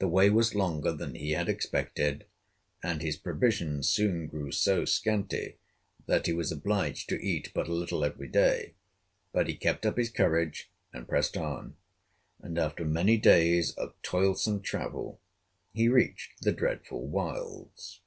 [0.00, 2.26] The way was longer than he had expected,
[2.82, 5.58] and his provisions soon grew so scanty
[6.06, 8.74] that he was obliged to eat but a little every day,
[9.30, 11.76] but he kept up his courage, and pressed on,
[12.40, 15.20] and, after many days of toilsome travel,
[15.72, 18.00] he reached the dreadful wilds.